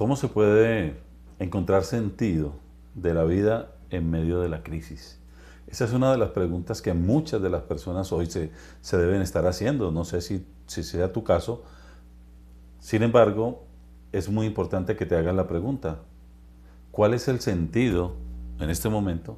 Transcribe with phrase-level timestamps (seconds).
[0.00, 0.96] ¿Cómo se puede
[1.38, 2.54] encontrar sentido
[2.94, 5.20] de la vida en medio de la crisis?
[5.66, 8.50] Esa es una de las preguntas que muchas de las personas hoy se,
[8.96, 9.90] deben estar haciendo.
[9.90, 11.64] No sé si, si sea tu caso.
[12.78, 13.66] Sin embargo,
[14.10, 15.98] es muy importante que te hagas la pregunta.
[16.92, 18.14] ¿Cuál es el sentido
[18.58, 19.36] en este momento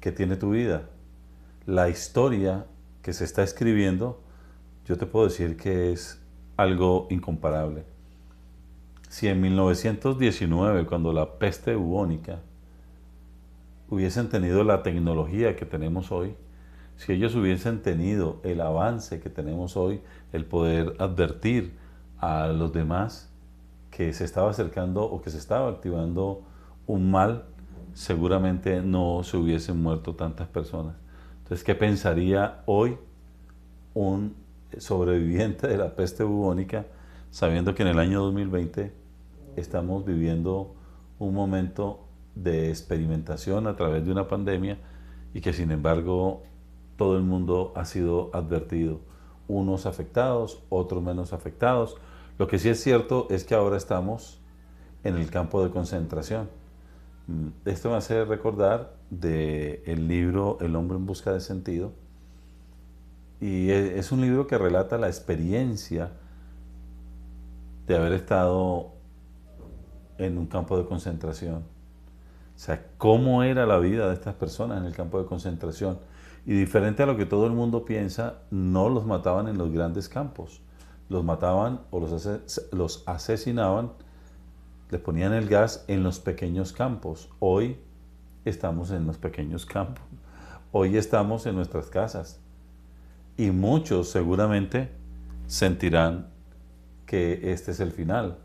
[0.00, 0.82] que tiene tu vida?
[1.64, 2.66] La historia
[3.00, 4.20] que se está escribiendo,
[4.84, 6.20] yo te puedo decir que es
[6.58, 7.97] algo incomparable.
[9.08, 12.40] Si en 1919, cuando la peste bubónica,
[13.88, 16.34] hubiesen tenido la tecnología que tenemos hoy,
[16.96, 20.00] si ellos hubiesen tenido el avance que tenemos hoy,
[20.32, 21.72] el poder advertir
[22.18, 23.30] a los demás
[23.90, 26.42] que se estaba acercando o que se estaba activando
[26.86, 27.44] un mal,
[27.94, 30.96] seguramente no se hubiesen muerto tantas personas.
[31.42, 32.98] Entonces, ¿qué pensaría hoy
[33.94, 34.34] un
[34.76, 36.84] sobreviviente de la peste bubónica
[37.30, 38.92] sabiendo que en el año 2020
[39.56, 40.74] estamos viviendo
[41.18, 44.78] un momento de experimentación a través de una pandemia
[45.34, 46.42] y que sin embargo
[46.96, 49.00] todo el mundo ha sido advertido,
[49.46, 51.96] unos afectados, otros menos afectados.
[52.38, 54.40] Lo que sí es cierto es que ahora estamos
[55.04, 56.48] en el campo de concentración.
[57.28, 61.92] Mm, esto me hace recordar del el libro El hombre en busca de sentido.
[63.40, 66.10] Y e, es un libro que relata la experiencia
[67.88, 68.92] de haber estado
[70.18, 71.64] en un campo de concentración.
[72.54, 75.98] O sea, cómo era la vida de estas personas en el campo de concentración.
[76.44, 80.08] Y diferente a lo que todo el mundo piensa, no los mataban en los grandes
[80.08, 80.60] campos.
[81.08, 82.28] Los mataban o los,
[82.72, 83.92] los asesinaban,
[84.90, 87.30] les ponían el gas en los pequeños campos.
[87.38, 87.78] Hoy
[88.44, 90.04] estamos en los pequeños campos.
[90.72, 92.38] Hoy estamos en nuestras casas.
[93.38, 94.90] Y muchos seguramente
[95.46, 96.37] sentirán
[97.08, 98.38] que este es el final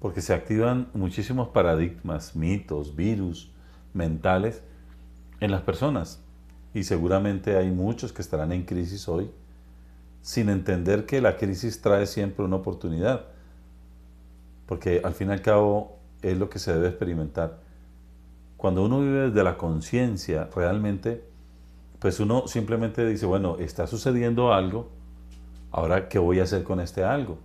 [0.00, 3.50] porque se activan muchísimos paradigmas, mitos, virus
[3.94, 4.62] mentales
[5.40, 6.22] en las personas.
[6.72, 9.30] Y seguramente hay muchos que estarán en crisis hoy
[10.22, 13.24] sin entender que la crisis trae siempre una oportunidad.
[14.66, 17.60] Porque al fin y al cabo es lo que se debe experimentar.
[18.56, 21.24] Cuando uno vive desde la conciencia, realmente,
[21.98, 24.90] pues uno simplemente dice, bueno, está sucediendo algo,
[25.70, 27.38] ahora, ¿qué voy a hacer con este algo?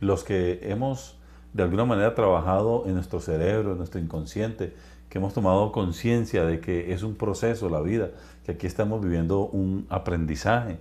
[0.00, 1.18] Los que hemos
[1.52, 4.74] de alguna manera trabajado en nuestro cerebro, en nuestro inconsciente,
[5.08, 8.10] que hemos tomado conciencia de que es un proceso la vida,
[8.44, 10.78] que aquí estamos viviendo un aprendizaje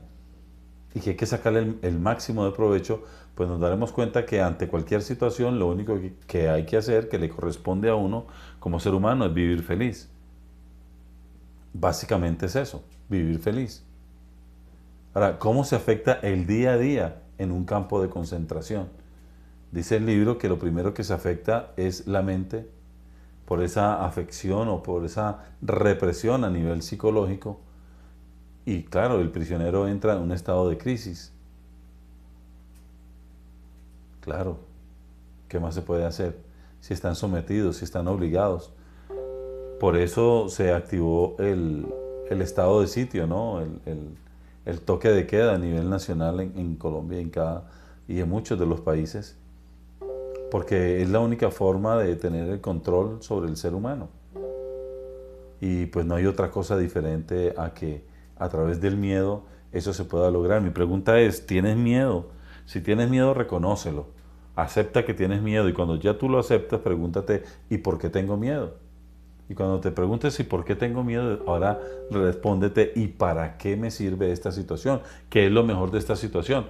[0.96, 3.04] y que hay que sacarle el, máximo de provecho,
[3.36, 7.10] pues nos daremos cuenta que ante cualquier situación lo único que, que hay que hacer,
[7.10, 8.26] que le corresponde a uno
[8.60, 10.10] como ser humano, es vivir feliz.
[11.74, 13.84] Básicamente es eso, vivir feliz.
[15.14, 19.03] Ahora, ¿cómo se afecta el día a día en un campo de concentración?
[19.74, 22.70] Dice el libro que lo primero que se afecta es la mente
[23.46, 27.60] por esa afección o por esa represión a nivel psicológico.
[28.68, 31.34] Y claro, el prisionero entra en un estado de crisis.
[34.22, 34.60] Claro,
[35.48, 36.38] ¿qué más se puede hacer?
[36.80, 38.72] Si están sometidos, si están obligados.
[39.80, 41.88] Por eso se activó el,
[42.30, 43.60] estado de sitio, ¿no?
[43.60, 47.72] El, toque de queda a nivel nacional en Colombia en cada,
[48.08, 49.36] y en muchos de los países
[50.54, 54.10] porque es la única forma de tener el control sobre el ser humano.
[55.60, 58.04] Y pues no hay otra cosa diferente a que
[58.38, 60.62] a través del miedo eso se pueda lograr.
[60.62, 62.28] Mi pregunta es, ¿tienes miedo?
[62.68, 64.06] Si tienes miedo, reconócelo.
[64.56, 68.38] Acepta que tienes miedo y cuando ya tú lo aceptas, pregúntate, ¿y por qué tengo
[68.38, 68.76] miedo?
[69.50, 71.42] Y cuando te preguntes, ¿y por qué tengo miedo?
[71.48, 71.80] Ahora
[72.12, 75.02] respóndete, ¿y para qué me sirve esta situación?
[75.32, 76.68] ¿Qué es lo mejor de esta situación?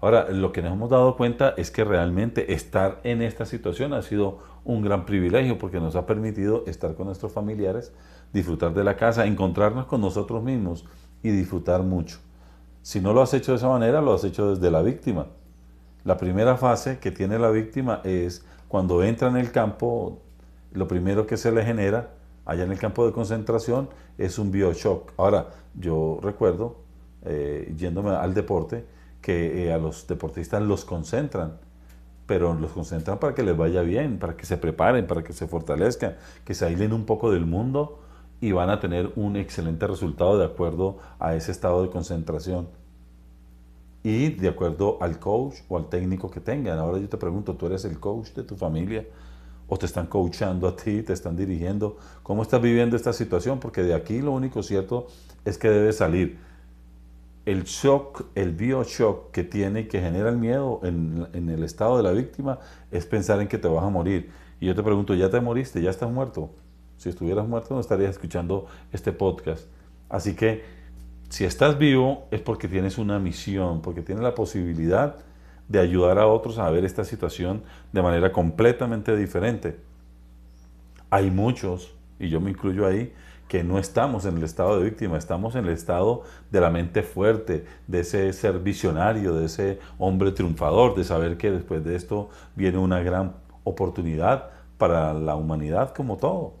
[0.00, 4.02] Ahora, lo que nos hemos dado cuenta es que realmente estar en esta situación ha
[4.02, 7.92] sido un gran privilegio porque nos ha permitido estar con nuestros familiares,
[8.32, 10.84] disfrutar de la casa, encontrarnos con nosotros mismos
[11.22, 12.18] y disfrutar mucho.
[12.82, 15.28] Si no lo has hecho de esa manera, lo has hecho desde la víctima.
[16.04, 20.20] La primera fase que tiene la víctima es cuando entra en el campo,
[20.72, 22.10] lo primero que se le genera
[22.44, 23.88] allá en el campo de concentración
[24.18, 25.12] es un bioshock.
[25.16, 26.76] Ahora, yo recuerdo,
[27.24, 28.84] eh, yéndome al deporte,
[29.20, 31.58] que eh, a los deportistas los concentran,
[32.26, 35.46] pero los concentran para que les vaya bien, para que se preparen, para que se
[35.46, 38.00] fortalezcan, que se aíslen un poco del mundo
[38.40, 42.68] y van a tener un excelente resultado de acuerdo a ese estado de concentración
[44.02, 46.78] y de acuerdo al coach o al técnico que tengan.
[46.78, 49.04] Ahora yo te pregunto, ¿tú eres el coach de tu familia?
[49.68, 51.96] ¿O te están coachando a ti, te están dirigiendo?
[52.22, 53.58] ¿Cómo estás viviendo esta situación?
[53.58, 55.08] Porque de aquí lo único cierto
[55.44, 56.38] es que debes salir
[57.46, 62.02] el shock, el bioshock que tiene que genera el miedo en, en, el estado de
[62.02, 62.58] la víctima
[62.90, 64.30] es pensar en que te vas a morir.
[64.60, 65.80] Y yo te pregunto, ¿ya te moriste?
[65.80, 66.50] ¿Ya estás muerto?
[66.96, 69.66] Si estuvieras muerto no estarías escuchando este podcast.
[70.08, 70.64] Así que
[71.28, 75.16] si estás vivo es porque tienes una misión, porque tienes la posibilidad
[75.68, 77.62] de ayudar a otros a ver esta situación
[77.92, 79.78] de manera completamente diferente.
[81.10, 83.12] Hay muchos, y yo me incluyo ahí,
[83.48, 87.02] que no estamos en el estado de víctima, estamos en el estado de la mente
[87.02, 92.28] fuerte, de ese ser visionario, de ese hombre triunfador, de saber que después de esto
[92.56, 93.34] viene una gran
[93.64, 96.54] oportunidad para la humanidad como todo.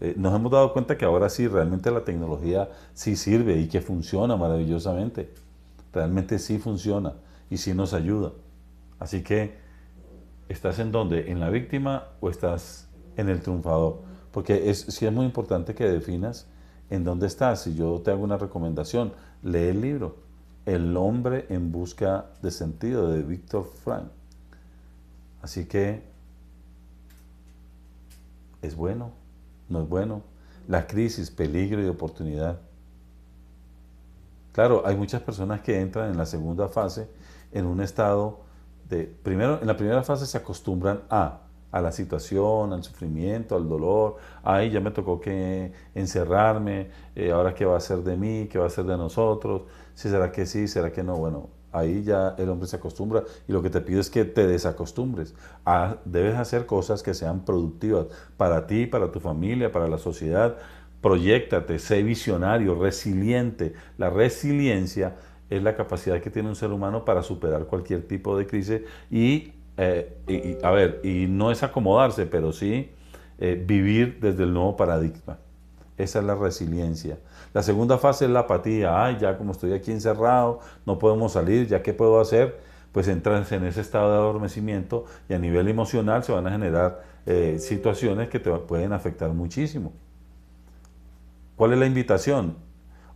[0.00, 3.80] Eh, nos hemos dado cuenta que ahora sí, realmente la tecnología sí sirve y que
[3.80, 5.32] funciona maravillosamente.
[5.92, 7.14] Realmente sí funciona
[7.48, 8.32] y sí nos ayuda.
[8.98, 9.56] Así que,
[10.48, 11.30] ¿estás en dónde?
[11.30, 14.13] ¿En la víctima o estás en el triunfador?
[14.34, 16.48] Porque es, sí es muy importante que definas
[16.90, 17.62] en dónde estás.
[17.62, 19.12] Si yo te hago una recomendación,
[19.44, 20.16] lee el libro
[20.66, 24.08] El hombre en busca de sentido de Víctor Frank.
[25.40, 26.02] Así que
[28.60, 29.12] es bueno,
[29.68, 30.22] no es bueno.
[30.66, 32.58] La crisis, peligro y oportunidad.
[34.50, 37.06] Claro, hay muchas personas que entran en la segunda fase
[37.52, 38.40] en un estado
[38.88, 41.42] de, primero, en la primera fase se acostumbran a,
[41.74, 44.18] a la situación, al sufrimiento, al dolor.
[44.44, 48.60] Ay, ya me tocó que encerrarme, eh, ahora qué va a ser de mí, qué
[48.60, 49.62] va a ser de nosotros,
[49.92, 51.16] si será que sí, será que no.
[51.16, 54.46] Bueno, ahí ya el hombre se acostumbra y lo que te pido es que te
[54.46, 55.34] desacostumbres.
[55.64, 58.06] A, debes hacer cosas que sean productivas
[58.36, 60.56] para ti, para tu familia, para la sociedad.
[61.00, 63.74] Proyectate, sé visionario, resiliente.
[63.98, 65.16] La resiliencia
[65.50, 69.53] es la capacidad que tiene un ser humano para superar cualquier tipo de crisis y,
[69.76, 72.90] eh, a ver, y no es acomodarse, pero sí
[73.38, 75.38] eh, vivir desde el nuevo paradigma.
[75.96, 77.18] Esa es la resiliencia.
[77.52, 79.04] La segunda fase es la apatía.
[79.04, 82.58] Ay, ya como estoy aquí encerrado, no podemos salir, ¿ya qué puedo hacer?
[82.92, 87.02] Pues entras en ese estado de adormecimiento y a nivel emocional se van a generar
[87.26, 89.92] eh, situaciones que te pueden afectar muchísimo.
[91.56, 92.56] ¿Cuál es la invitación?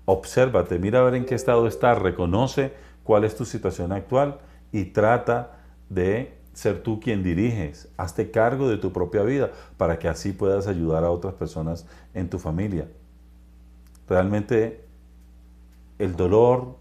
[0.05, 2.73] Obsérvate, mira a ver en qué estado estás, reconoce
[3.03, 4.39] cuál es tu situación actual
[4.73, 5.59] y trata
[5.89, 7.89] de ser tú quien diriges.
[7.97, 12.29] Hazte cargo de tu propia vida para que así puedas ayudar a otras personas en
[12.29, 12.89] tu familia.
[14.09, 14.85] Realmente
[16.01, 16.75] el dolor,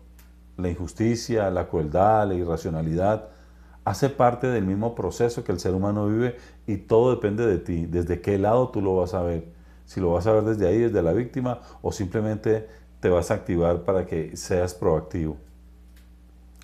[0.57, 3.27] la injusticia, la crueldad, la irracionalidad,
[3.85, 7.85] hace parte del mismo proceso que el ser humano vive y todo depende de ti,
[7.85, 9.45] desde qué lado tú lo vas a ver.
[9.85, 12.67] Si lo vas a ver desde ahí, desde la víctima, o simplemente
[12.99, 15.37] te vas a activar para que seas proactivo.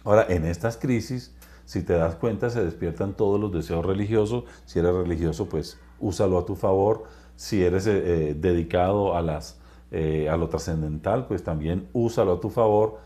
[0.03, 1.31] Ahora, en estas crisis,
[1.65, 4.43] si te das cuenta, se despiertan todos los deseos religiosos.
[4.65, 7.05] Si eres religioso, pues úsalo a tu favor.
[7.35, 9.59] Si eres eh, eh, dedicado a, las,
[9.91, 12.99] eh, a lo trascendental, pues también úsalo a tu favor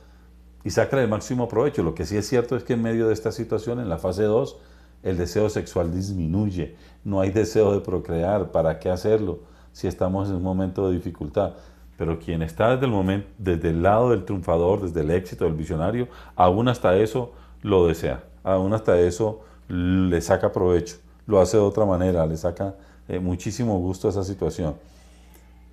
[0.64, 1.84] y sácale el máximo provecho.
[1.84, 4.24] Lo que sí es cierto es que en medio de esta situación, en la fase
[4.24, 4.58] 2,
[5.04, 6.76] el deseo sexual disminuye.
[7.04, 8.52] No hay deseo de procrear.
[8.52, 9.40] ¿Para qué hacerlo
[9.72, 11.54] si estamos en un momento de dificultad?
[11.98, 15.54] Pero quien está desde el, momento, desde el lado del triunfador, desde el éxito del
[15.54, 21.64] visionario, aún hasta eso lo desea, aún hasta eso le saca provecho, lo hace de
[21.64, 22.76] otra manera, le saca
[23.08, 24.76] eh, muchísimo gusto a esa situación.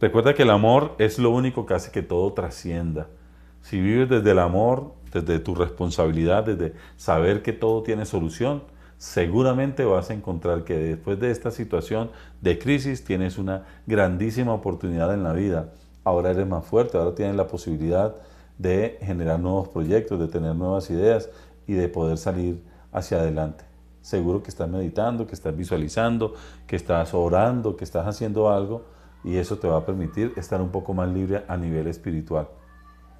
[0.01, 3.07] Recuerda que el amor es lo único que hace que todo trascienda.
[3.63, 8.63] Si vives desde el amor, desde tu responsabilidad, desde saber que todo tiene solución,
[8.99, 12.11] seguramente vas a encontrar que después de esta situación
[12.41, 15.73] de crisis tienes una grandísima oportunidad en la vida
[16.05, 18.15] ahora eres más fuerte, ahora tienes la posibilidad
[18.59, 21.31] de generar nuevos proyectos, de tener nuevas ideas
[21.67, 23.65] y de poder salir hacia adelante.
[24.01, 26.35] Seguro que estás meditando, que estás visualizando,
[26.67, 28.83] que estás orando, que estás haciendo algo
[29.25, 32.49] y eso te va a permitir estar un poco más libre a nivel espiritual.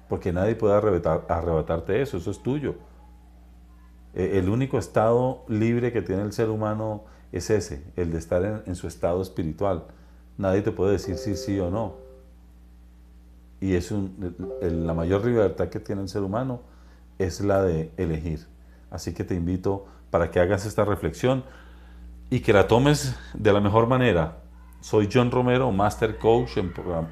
[0.07, 2.75] Porque nadie puede arrebatarte eso, eso es tuyo.
[4.13, 8.63] E, el único estado libre que tiene el ser humano es ese, el de estar
[8.65, 9.85] en, su estado espiritual.
[10.37, 12.05] Nadie te puede decir sí, sí o no
[13.59, 13.91] y es
[14.61, 16.59] la mayor libertad que tiene el ser humano
[17.19, 18.47] es la de elegir.
[18.89, 21.43] Así que te invito para que hagas esta reflexión
[22.29, 24.37] y que la tomes de la mejor manera.
[24.81, 26.57] Soy John Romero, Master Coach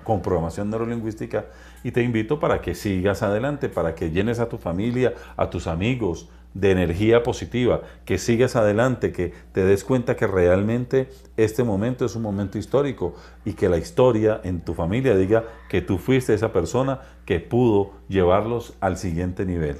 [0.03, 1.45] con programación neurolingüística
[1.83, 5.67] y te invito para que sigas adelante, para que llenes a tu familia, a tus
[5.67, 12.05] amigos, de energía positiva, que sigas adelante, que te des cuenta que realmente este momento
[12.05, 16.33] es un momento histórico y que la historia en tu familia diga que tú fuiste
[16.33, 19.77] esa persona que pudo llevarlos al siguiente nivel.